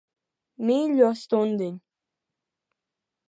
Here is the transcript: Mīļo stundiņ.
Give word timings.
Mīļo 0.69 1.09
stundiņ. 1.19 1.77